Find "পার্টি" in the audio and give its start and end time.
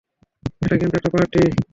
1.13-1.41